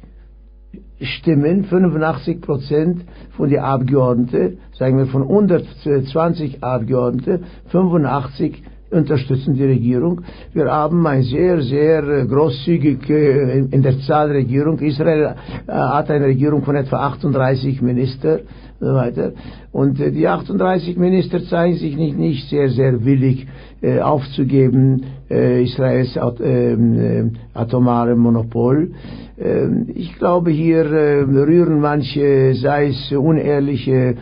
[1.03, 3.05] Stimmen, 85 Prozent
[3.37, 10.21] von den Abgeordneten, sagen wir von 120 Abgeordneten, 85 unterstützen die Regierung.
[10.53, 14.79] Wir haben eine sehr, sehr großzügige in der Zahl Regierung.
[14.79, 15.35] Israel
[15.67, 18.41] äh, hat eine Regierung von etwa 38 Minister
[18.81, 19.33] und so weiter.
[19.73, 23.47] Und äh, die 38 Minister zeigen sich nicht, nicht sehr, sehr willig
[23.81, 28.91] äh, aufzugeben, Israels ähm, atomare Monopol.
[29.39, 34.17] Ähm, ich glaube, hier rühren manche, sei es unehrliche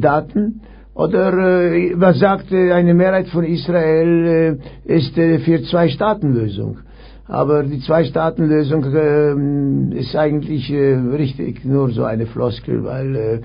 [0.00, 0.62] Daten,
[0.98, 6.78] oder äh, was sagt äh, eine Mehrheit von Israel äh, ist äh, für Zwei-Staaten-Lösung.
[7.28, 13.40] Aber die Zwei-Staaten-Lösung äh, ist eigentlich äh, richtig nur so eine Floskel, weil äh,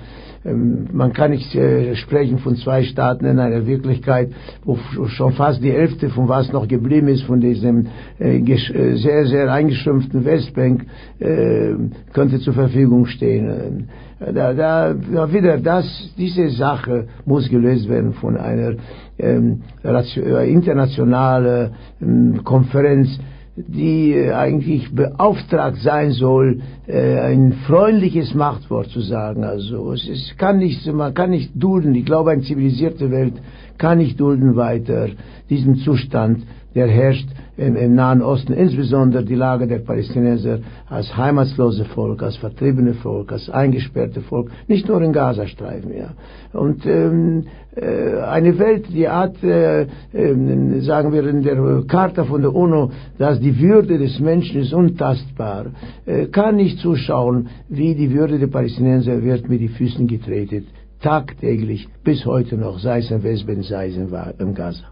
[0.46, 4.32] ähm, man kann nicht äh, sprechen von zwei Staaten in einer Wirklichkeit,
[4.66, 7.88] wo schon fast die Hälfte von was noch geblieben ist von diesem
[8.20, 10.86] äh, äh sehr, sehr eingeschrumpften Westbank,
[11.20, 11.74] äh,
[12.14, 13.90] könnte zur Verfügung stehen.
[14.32, 15.86] Da, da, da wieder das,
[16.18, 18.76] diese Sache muss gelöst werden von einer
[19.20, 23.20] ähm, äh, internationalen ähm, Konferenz,
[23.56, 29.44] die äh, eigentlich beauftragt sein soll, äh, ein freundliches Machtwort zu sagen.
[29.44, 31.94] Also es ist, kann nicht, man kann nicht dulden.
[31.94, 33.34] Ich glaube, eine zivilisierte Welt
[33.78, 35.10] kann nicht dulden weiter
[35.50, 36.44] diesen Zustand,
[36.76, 40.60] der herrscht im, im Nahen Osten, insbesondere die Lage der Palästinenser
[40.90, 45.96] als heimatslose Volk, als vertriebene Volk, als eingesperrte Volk, nicht nur im Gazastreifen.
[45.96, 46.14] Ja.
[46.52, 52.42] Und ähm, äh, eine Welt, die hat, äh, äh, sagen wir in der Charta von
[52.42, 55.68] der UNO, dass die Würde des Menschen ist untastbar,
[56.06, 60.66] äh, kann nicht zuschauen, wie die Würde der Palästinenser wird mit den Füßen getreten,
[61.04, 64.86] tagtäglich, bis heute noch, sei es im Westbank, sei es im Gaza.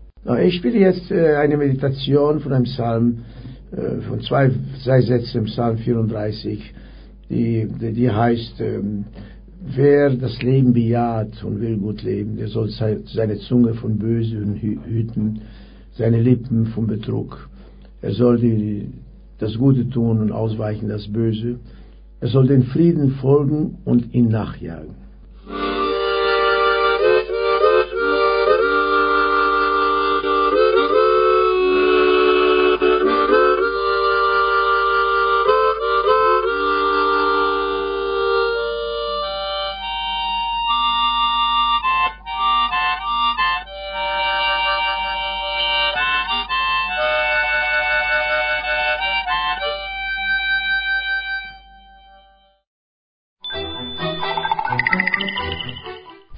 [0.43, 3.19] Ich spiele jetzt äh, eine Meditation von einem Psalm,
[3.71, 4.52] äh, von zwei,
[4.84, 6.74] zwei Sätzen im Psalm 34,
[7.30, 9.06] die, die heißt, ähm,
[9.76, 15.41] wer das Leben bejaht und will gut leben, der soll seine Zunge von Bösen hüten,
[15.93, 17.50] seine Lippen vom Betrug.
[18.02, 18.89] Er soll die,
[19.39, 21.60] das Gute tun und ausweichen das Böse.
[22.19, 25.01] Er soll den Frieden folgen und ihn nachjagen.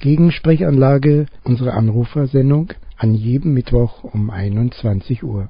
[0.04, 5.48] Gegensprechanlage unsere Anrufersendung an jedem Mittwoch um 21 Uhr.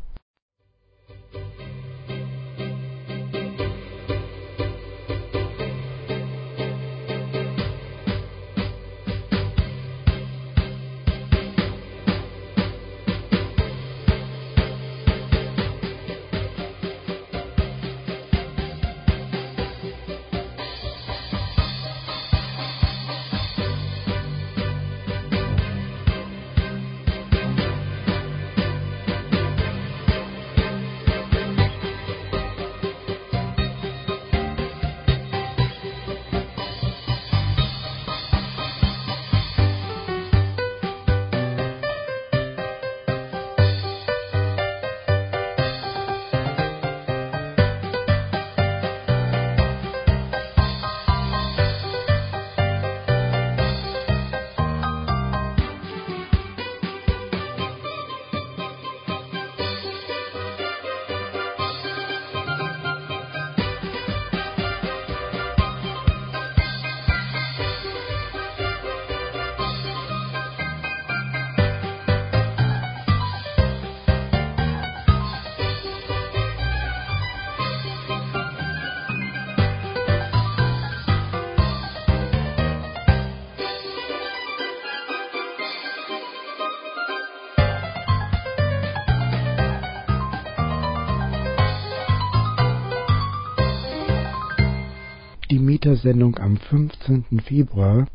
[96.05, 97.25] Mietersendung am 15.
[97.47, 98.07] Februar,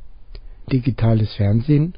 [0.72, 1.94] digitales Fernsehen,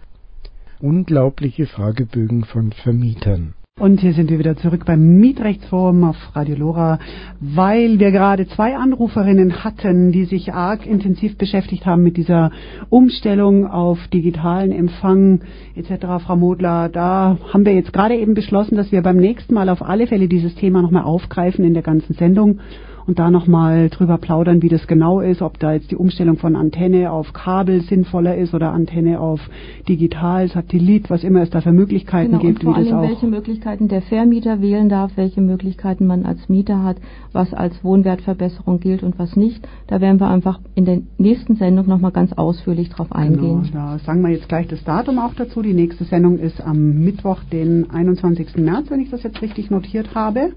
[0.80, 3.56] unglaubliche Fragebögen von Vermietern.
[3.78, 7.00] Und hier sind wir wieder zurück beim Mietrechtsforum auf Radio Lora,
[7.42, 12.52] weil wir gerade zwei Anruferinnen hatten, die sich arg intensiv beschäftigt haben mit dieser
[12.90, 15.42] Umstellung auf digitalen Empfang
[15.76, 16.24] etc.
[16.24, 19.82] Frau Modler, da haben wir jetzt gerade eben beschlossen, dass wir beim nächsten Mal auf
[19.82, 22.60] alle Fälle dieses Thema nochmal aufgreifen in der ganzen Sendung
[23.08, 26.56] und da nochmal drüber plaudern, wie das genau ist, ob da jetzt die Umstellung von
[26.56, 29.40] Antenne auf Kabel sinnvoller ist oder Antenne auf
[29.88, 33.02] digital, Satellit, was immer es da für Möglichkeiten genau, gibt, und vor allem, auch.
[33.02, 36.98] welche Möglichkeiten der Vermieter wählen darf, welche Möglichkeiten man als Mieter hat,
[37.32, 39.68] was als Wohnwertverbesserung gilt und was nicht.
[39.88, 43.64] Da werden wir einfach in der nächsten Sendung nochmal ganz ausführlich drauf eingehen.
[43.64, 45.62] Genau, da sagen wir jetzt gleich das Datum auch dazu.
[45.62, 48.58] Die nächste Sendung ist am Mittwoch, den 21.
[48.58, 50.54] März, wenn ich das jetzt richtig notiert habe.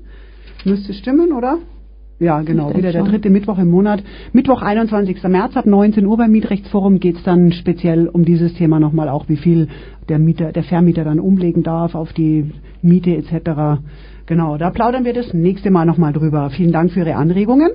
[0.64, 1.59] Müsste stimmen, oder?
[2.20, 4.03] Ja, genau, wieder der dritte Mittwoch im Monat.
[4.33, 5.22] Mittwoch, 21.
[5.24, 9.29] März ab 19 Uhr beim Mietrechtsforum geht es dann speziell um dieses Thema nochmal auch,
[9.29, 9.68] wie viel
[10.09, 13.81] der Mieter, der Vermieter dann umlegen darf auf die Miete etc.
[14.26, 16.48] Genau, da plaudern wir das nächste Mal nochmal drüber.
[16.48, 17.72] Vielen Dank für Ihre Anregungen.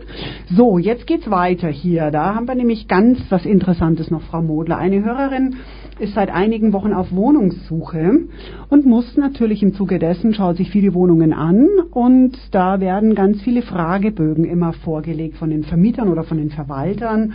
[0.52, 2.10] So, jetzt geht's weiter hier.
[2.10, 4.78] Da haben wir nämlich ganz was Interessantes noch, Frau Modler.
[4.78, 5.58] Eine Hörerin
[6.00, 8.22] ist seit einigen Wochen auf Wohnungssuche
[8.70, 13.44] und muss natürlich im Zuge dessen, schaut sich viele Wohnungen an und da werden ganz
[13.44, 17.34] viele Fragebögen immer vorgelegt von den Vermietern oder von den Verwaltern.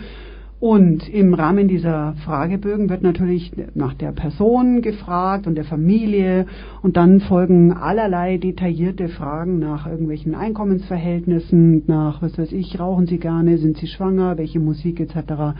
[0.59, 6.45] Und im Rahmen dieser Fragebögen wird natürlich nach der Person gefragt und der Familie
[6.81, 13.19] und dann folgen allerlei detaillierte Fragen nach irgendwelchen Einkommensverhältnissen, nach, was weiß ich, rauchen Sie
[13.19, 15.55] gerne, sind Sie schwanger, welche Musik etc.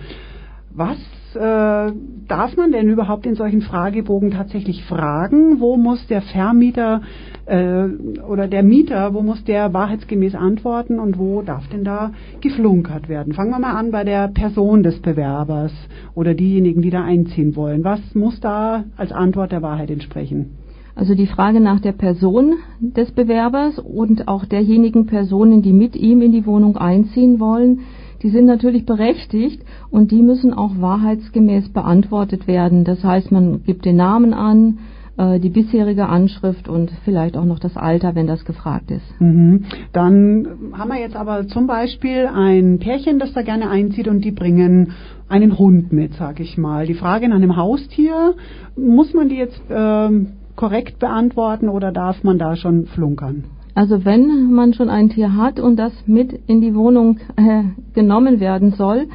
[0.73, 0.97] Was
[1.35, 1.91] äh,
[2.27, 5.59] darf man denn überhaupt in solchen Fragebogen tatsächlich fragen?
[5.59, 7.01] Wo muss der Vermieter
[7.45, 7.85] äh,
[8.27, 13.33] oder der Mieter, wo muss der wahrheitsgemäß antworten und wo darf denn da geflunkert werden?
[13.33, 15.71] Fangen wir mal an bei der Person des Bewerbers
[16.13, 17.83] oder diejenigen, die da einziehen wollen.
[17.83, 20.57] Was muss da als Antwort der Wahrheit entsprechen?
[20.95, 26.21] Also die Frage nach der Person des Bewerbers und auch derjenigen Personen, die mit ihm
[26.21, 27.81] in die Wohnung einziehen wollen,
[28.23, 32.85] die sind natürlich berechtigt und die müssen auch wahrheitsgemäß beantwortet werden.
[32.85, 34.79] Das heißt, man gibt den Namen an,
[35.17, 39.21] die bisherige Anschrift und vielleicht auch noch das Alter, wenn das gefragt ist.
[39.21, 39.63] Mhm.
[39.93, 44.31] Dann haben wir jetzt aber zum Beispiel ein Pärchen, das da gerne einzieht und die
[44.31, 44.91] bringen
[45.29, 46.85] einen Hund mit, sag ich mal.
[46.85, 48.35] Die Frage nach einem Haustier,
[48.75, 53.45] muss man die jetzt ähm, korrekt beantworten oder darf man da schon flunkern?
[53.73, 58.39] Also wenn man schon ein Tier hat und das mit in die Wohnung äh, genommen
[58.39, 59.07] werden soll,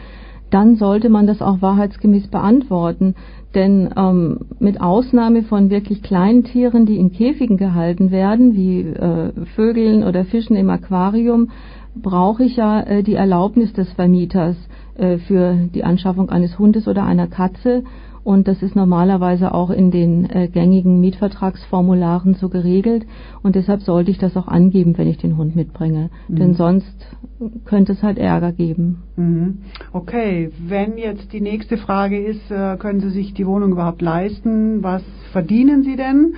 [0.51, 3.15] dann sollte man das auch wahrheitsgemäß beantworten.
[3.55, 9.33] Denn ähm, mit Ausnahme von wirklich kleinen Tieren, die in Käfigen gehalten werden, wie äh,
[9.57, 11.51] Vögeln oder Fischen im Aquarium,
[11.97, 14.57] brauche ich ja äh, die Erlaubnis des Vermieters
[14.97, 17.83] äh, für die Anschaffung eines Hundes oder einer Katze.
[18.23, 23.07] Und das ist normalerweise auch in den äh, gängigen Mietvertragsformularen so geregelt.
[23.43, 26.11] Und deshalb sollte ich das auch angeben, wenn ich den Hund mitbringe.
[26.29, 26.37] Mhm.
[26.37, 27.07] Denn sonst
[27.65, 29.03] könnte es halt Ärger geben.
[29.17, 29.59] Mhm.
[29.93, 34.83] Okay, wenn jetzt die nächste Frage ist, äh, können Sie sich die Wohnung überhaupt leisten?
[34.83, 35.03] Was
[35.33, 36.35] verdienen Sie denn?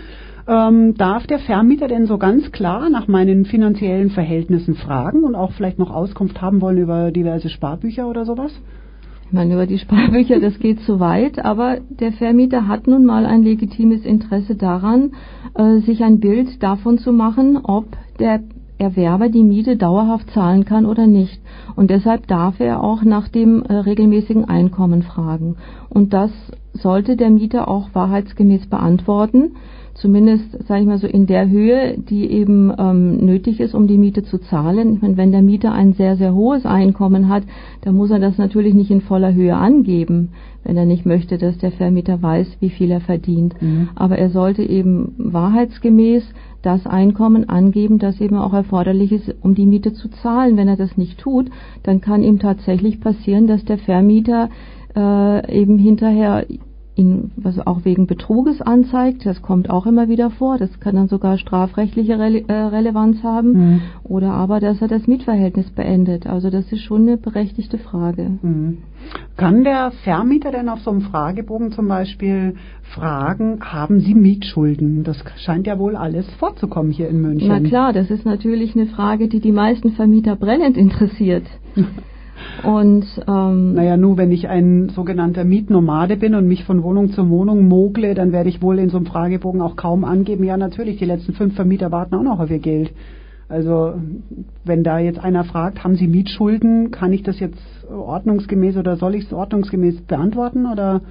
[0.47, 5.53] Ähm, darf der Vermieter denn so ganz klar nach meinen finanziellen Verhältnissen fragen und auch
[5.53, 8.53] vielleicht noch Auskunft haben wollen über diverse Sparbücher oder sowas?
[9.33, 13.25] Ich meine, über die Sparbücher, das geht zu weit, aber der Vermieter hat nun mal
[13.25, 15.13] ein legitimes Interesse daran,
[15.55, 17.87] äh, sich ein Bild davon zu machen, ob
[18.19, 18.43] der
[18.77, 21.41] Erwerber die Miete dauerhaft zahlen kann oder nicht.
[21.77, 25.57] Und deshalb darf er auch nach dem äh, regelmäßigen Einkommen fragen.
[25.89, 26.31] Und das
[26.75, 29.53] sollte der Mieter auch wahrheitsgemäß beantworten.
[29.95, 33.99] Zumindest, sage ich mal so, in der Höhe, die eben ähm, nötig ist, um die
[33.99, 34.95] Miete zu zahlen.
[34.95, 37.43] Ich meine, wenn der Mieter ein sehr, sehr hohes Einkommen hat,
[37.83, 40.31] dann muss er das natürlich nicht in voller Höhe angeben,
[40.65, 43.55] wenn er nicht möchte, dass der Vermieter weiß, wie viel er verdient.
[43.61, 43.91] Mhm.
[43.95, 46.25] Aber er sollte eben wahrheitsgemäß
[46.63, 50.57] das Einkommen angeben, das eben auch erforderlich ist, um die Miete zu zahlen.
[50.57, 51.51] Wenn er das nicht tut,
[51.83, 54.49] dann kann ihm tatsächlich passieren, dass der Vermieter
[54.97, 56.47] äh, eben hinterher
[56.95, 59.25] ihn was auch wegen Betruges anzeigt.
[59.25, 60.59] Das kommt auch immer wieder vor.
[60.59, 63.53] Das kann dann sogar strafrechtliche Rele äh, Relevanz haben.
[63.53, 63.81] Mhm.
[64.05, 66.27] Oder aber, dass er das Mietverhältnis beendet.
[66.27, 68.39] Also das ist schon eine berechtigte Frage.
[68.43, 68.79] Mhm.
[69.37, 75.03] Kann der Vermieter denn auf so einem Fragebogen zum Beispiel fragen, haben Sie Mietschulden?
[75.03, 77.49] Das scheint ja wohl alles vorzukommen hier in München.
[77.49, 81.45] Na klar, das ist natürlich eine Frage, die die meisten Vermieter brennend interessiert.
[82.63, 87.29] Und ähm, naja, nur wenn ich ein sogenannter Mietnomade bin und mich von Wohnung zu
[87.29, 90.99] Wohnung mogle, dann werde ich wohl in so einem Fragebogen auch kaum angeben, ja natürlich,
[90.99, 92.93] die letzten fünf Vermieter warten auch noch auf ihr Geld.
[93.49, 93.95] Also
[94.65, 99.15] wenn da jetzt einer fragt, haben Sie Mietschulden, kann ich das jetzt ordnungsgemäß oder soll
[99.15, 101.03] ich es ordnungsgemäß beantworten oder?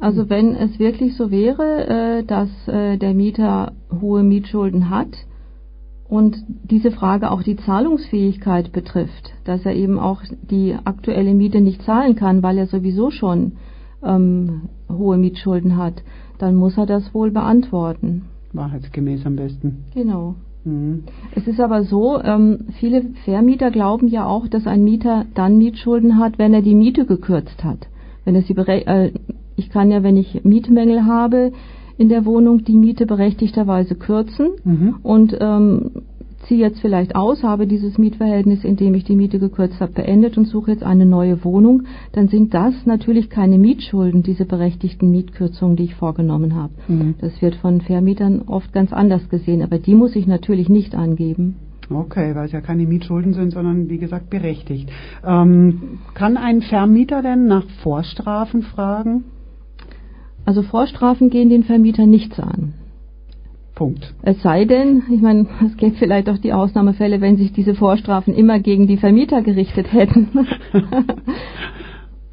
[0.00, 5.08] Also wenn es wirklich so wäre, äh, dass äh, der Mieter hohe Mietschulden hat
[6.08, 11.82] und diese Frage auch die Zahlungsfähigkeit betrifft, dass er eben auch die aktuelle Miete nicht
[11.82, 13.52] zahlen kann, weil er sowieso schon
[14.02, 16.02] ähm, hohe Mietschulden hat,
[16.38, 18.26] dann muss er das wohl beantworten.
[18.52, 19.84] Wahrheitsgemäß am besten.
[19.94, 20.34] Genau.
[20.64, 21.04] Mhm.
[21.34, 26.18] Es ist aber so, ähm, viele Vermieter glauben ja auch, dass ein Mieter dann Mietschulden
[26.18, 27.88] hat, wenn er die Miete gekürzt hat.
[28.24, 29.12] Wenn er sie äh,
[29.56, 31.52] ich kann ja, wenn ich Mietmängel habe
[31.96, 34.96] in der Wohnung, die Miete berechtigterweise kürzen mhm.
[35.02, 35.90] und ähm,
[36.46, 40.36] ziehe jetzt vielleicht aus, habe dieses Mietverhältnis, in dem ich die Miete gekürzt habe, beendet
[40.36, 45.76] und suche jetzt eine neue Wohnung, dann sind das natürlich keine Mietschulden, diese berechtigten Mietkürzungen,
[45.76, 46.72] die ich vorgenommen habe.
[46.88, 47.14] Mhm.
[47.20, 51.56] Das wird von Vermietern oft ganz anders gesehen, aber die muss ich natürlich nicht angeben.
[51.90, 54.90] Okay, weil es ja keine Mietschulden sind, sondern wie gesagt berechtigt.
[55.24, 59.24] Ähm, kann ein Vermieter denn nach Vorstrafen fragen?
[60.44, 62.74] Also Vorstrafen gehen den Vermieter nichts an.
[63.74, 64.14] Punkt.
[64.22, 68.34] Es sei denn, ich meine, es gäbe vielleicht auch die Ausnahmefälle, wenn sich diese Vorstrafen
[68.34, 70.28] immer gegen die Vermieter gerichtet hätten.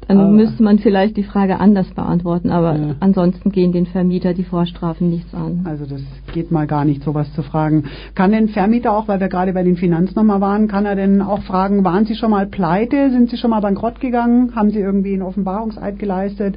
[0.08, 2.94] Dann aber müsste man vielleicht die Frage anders beantworten, aber ja.
[3.00, 5.64] ansonsten gehen den Vermieter die Vorstrafen nichts an.
[5.64, 6.02] Also das
[6.34, 7.84] geht mal gar nicht, sowas zu fragen.
[8.14, 11.22] Kann denn Vermieter auch, weil wir gerade bei den Finanzen nochmal waren, kann er denn
[11.22, 14.80] auch fragen, waren Sie schon mal pleite, sind Sie schon mal bankrott gegangen, haben Sie
[14.80, 16.56] irgendwie einen Offenbarungseid geleistet?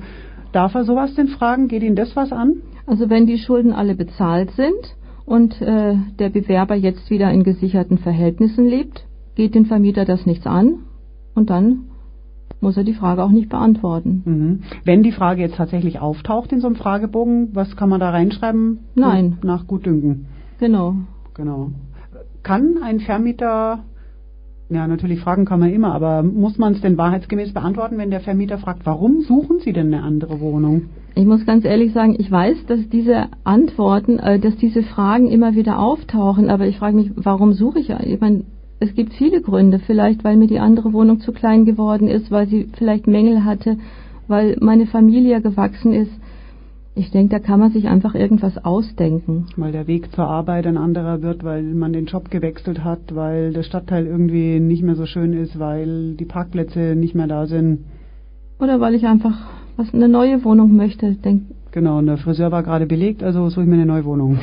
[0.56, 1.68] Darf er sowas denn fragen?
[1.68, 2.62] Geht ihn das was an?
[2.86, 4.96] Also wenn die Schulden alle bezahlt sind
[5.26, 10.48] und äh, der Bewerber jetzt wieder in gesicherten Verhältnissen lebt, geht den Vermieter das nichts
[10.48, 10.86] an
[11.34, 11.90] und dann
[12.62, 14.24] muss er die Frage auch nicht beantworten.
[14.24, 14.60] Mhm.
[14.86, 18.80] Wenn die Frage jetzt tatsächlich auftaucht in so einem Fragebogen, was kann man da reinschreiben?
[18.96, 19.40] Nein.
[19.44, 20.28] Nach Gutdünken.
[20.60, 20.96] Genau.
[21.34, 21.72] Genau.
[22.44, 23.84] Kann ein Vermieter
[24.70, 28.20] ja, natürlich fragen kann man immer, aber muss man es denn wahrheitsgemäß beantworten, wenn der
[28.20, 30.84] Vermieter fragt, warum suchen Sie denn eine andere Wohnung?
[31.14, 35.56] Ich muss ganz ehrlich sagen, ich weiß, dass diese Antworten, äh, dass diese Fragen immer
[35.56, 37.90] wieder auftauchen, aber ich frage mich, warum suche ich?
[37.90, 38.44] Ich meine,
[38.80, 42.48] es gibt viele Gründe, vielleicht weil mir die andere Wohnung zu klein geworden ist, weil
[42.48, 43.78] sie vielleicht Mängel hatte,
[44.28, 46.12] weil meine Familie gewachsen ist.
[46.98, 49.48] Ich denke, da kann man sich einfach irgendwas ausdenken.
[49.58, 53.52] Weil der Weg zur Arbeit ein anderer wird, weil man den Job gewechselt hat, weil
[53.52, 57.80] der Stadtteil irgendwie nicht mehr so schön ist, weil die Parkplätze nicht mehr da sind.
[58.60, 59.38] Oder weil ich einfach
[59.76, 61.16] was eine neue Wohnung möchte.
[61.16, 61.44] Denk
[61.74, 64.40] genau, und der Friseur war gerade belegt, also suche ich mir eine neue Wohnung.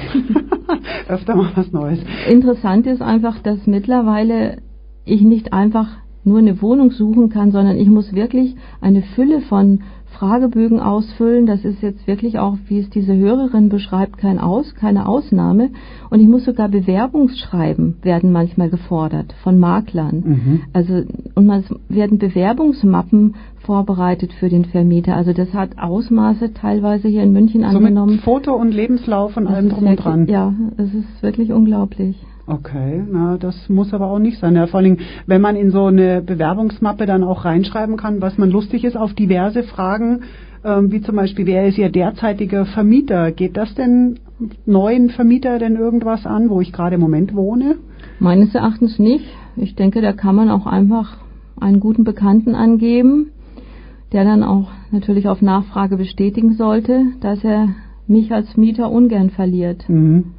[1.09, 2.01] Öfter mal was Neues.
[2.29, 4.59] Interessant ist einfach, dass mittlerweile
[5.07, 5.89] ich nicht einfach
[6.25, 9.81] nur eine Wohnung suchen kann, sondern ich muss wirklich eine Fülle von
[10.13, 11.47] Fragebögen ausfüllen.
[11.47, 15.71] Das ist jetzt wirklich auch, wie es diese Hörerin beschreibt, kein Aus, keine Ausnahme.
[16.11, 20.23] Und ich muss sogar Bewerbungsschreiben werden manchmal gefordert von Maklern.
[20.25, 20.61] Mhm.
[20.73, 21.03] Also
[21.35, 25.17] und es werden Bewerbungsmappen vorbereitet für den Vermieter.
[25.17, 28.17] Also das hat Ausmaße teilweise hier in München so angenommen.
[28.17, 30.27] Mit Foto und Lebenslauf und allem drum und dran.
[30.27, 32.17] Ja, es ist wirklich unglaublich.
[32.47, 34.57] Okay, na, das muss aber auch nicht sein.
[34.57, 38.51] Ja, vor allem, wenn man in so eine Bewerbungsmappe dann auch reinschreiben kann, was man
[38.51, 40.23] lustig ist, auf diverse Fragen,
[40.65, 43.31] ähm, wie zum Beispiel, wer ist Ihr derzeitiger Vermieter?
[43.31, 44.19] Geht das denn
[44.67, 47.77] neuen Vermieter denn irgendwas an, wo ich gerade im Moment wohne?
[48.19, 49.27] Meines Erachtens nicht.
[49.57, 51.19] Ich denke, da kann man auch einfach
[51.61, 53.31] einen guten Bekannten angeben,
[54.13, 57.69] der dann auch natürlich auf Nachfrage bestätigen sollte, dass er
[58.07, 59.89] mich als Mieter ungern verliert.
[59.89, 60.35] Mhm.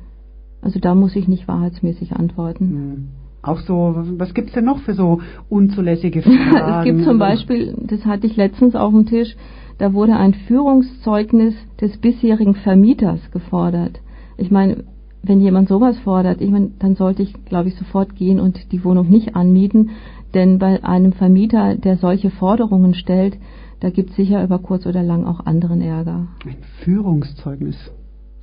[0.64, 2.66] Also da muss ich nicht wahrheitsmäßig antworten.
[2.66, 3.08] Mhm.
[3.42, 6.80] Auch so, was gibt's denn noch für so unzulässige Fragen?
[6.80, 9.36] es gibt zum Beispiel, das hatte ich letztens auf dem Tisch,
[9.80, 14.00] da wurde ein Führungszeugnis des bisherigen Vermieters gefordert.
[14.38, 14.86] Ich meine,
[15.24, 18.84] wenn jemand sowas fordert, ich meine, dann sollte ich, glaube ich, sofort gehen und die
[18.86, 19.90] Wohnung nicht anmieten,
[20.34, 23.38] denn bei einem Vermieter, der solche Forderungen stellt,
[23.82, 26.28] da gibt es sicher über kurz oder lang auch anderen Ärger.
[26.46, 27.76] Ein Führungszeugnis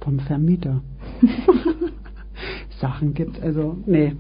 [0.01, 0.83] vom Vermieter.
[2.81, 3.43] Sachen gibt.
[3.43, 4.14] Also, nee.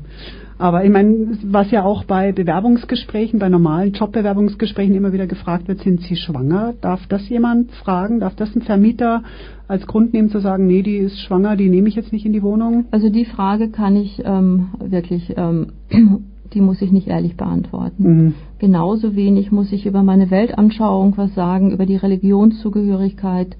[0.58, 5.80] Aber ich meine, was ja auch bei Bewerbungsgesprächen, bei normalen Jobbewerbungsgesprächen immer wieder gefragt wird,
[5.80, 6.74] sind Sie schwanger?
[6.82, 8.20] Darf das jemand fragen?
[8.20, 9.22] Darf das ein Vermieter
[9.68, 12.34] als Grund nehmen zu sagen, nee, die ist schwanger, die nehme ich jetzt nicht in
[12.34, 12.84] die Wohnung?
[12.90, 15.68] Also die Frage kann ich ähm, wirklich, ähm,
[16.52, 18.02] die muss ich nicht ehrlich beantworten.
[18.04, 18.34] Mhm.
[18.58, 23.56] Genauso wenig muss ich über meine Weltanschauung was sagen, über die Religionszugehörigkeit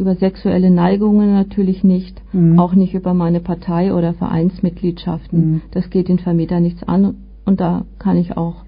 [0.00, 2.58] über sexuelle Neigungen natürlich nicht, mhm.
[2.58, 5.38] auch nicht über meine Partei oder Vereinsmitgliedschaften.
[5.38, 5.62] Mhm.
[5.70, 8.64] Das geht den Vermieter nichts an und da kann ich auch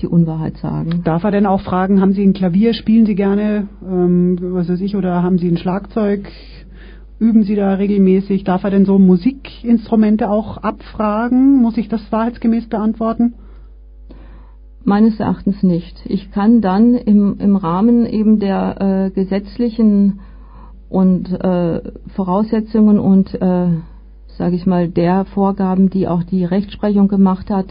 [0.00, 1.02] die Unwahrheit sagen.
[1.04, 4.80] Darf er denn auch fragen, haben Sie ein Klavier, spielen Sie gerne, ähm, was weiß
[4.80, 6.28] ich, oder haben Sie ein Schlagzeug?
[7.18, 8.44] Üben Sie da regelmäßig?
[8.44, 11.62] Darf er denn so Musikinstrumente auch abfragen?
[11.62, 13.34] Muss ich das wahrheitsgemäß beantworten?
[14.84, 15.96] Meines Erachtens nicht.
[16.04, 20.20] Ich kann dann im, im Rahmen eben der äh, gesetzlichen
[20.88, 21.80] und äh,
[22.14, 23.68] Voraussetzungen und äh,
[24.38, 27.66] sage ich mal der Vorgaben, die auch die Rechtsprechung gemacht hat,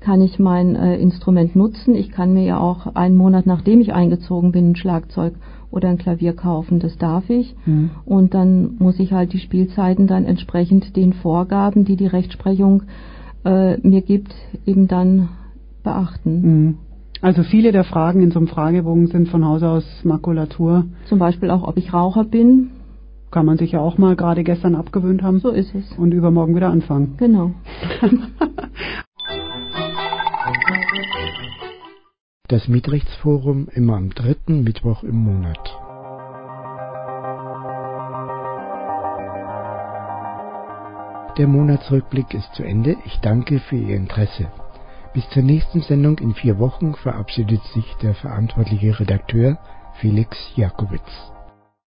[0.00, 1.94] kann ich mein äh, Instrument nutzen.
[1.94, 5.34] Ich kann mir ja auch einen Monat nachdem ich eingezogen bin ein Schlagzeug
[5.70, 7.56] oder ein Klavier kaufen, das darf ich.
[7.66, 7.90] Mhm.
[8.04, 12.84] Und dann muss ich halt die Spielzeiten dann entsprechend den Vorgaben, die die Rechtsprechung
[13.44, 14.34] äh, mir gibt,
[14.66, 15.30] eben dann
[15.82, 16.40] beachten.
[16.42, 16.78] Mhm.
[17.24, 20.84] Also viele der Fragen in so einem Fragebogen sind von Haus aus Makulatur.
[21.06, 22.68] Zum Beispiel auch, ob ich Raucher bin.
[23.30, 25.38] Kann man sich ja auch mal gerade gestern abgewöhnt haben.
[25.40, 25.90] So ist es.
[25.96, 27.14] Und übermorgen wieder anfangen.
[27.16, 27.52] Genau.
[32.46, 35.58] Das Mietrechtsforum immer am dritten Mittwoch im Monat.
[41.38, 42.96] Der Monatsrückblick ist zu Ende.
[43.06, 44.48] Ich danke für Ihr Interesse.
[45.14, 49.58] Bis zur nächsten Sendung in vier Wochen verabschiedet sich der verantwortliche Redakteur
[50.00, 51.33] Felix Jakowitz.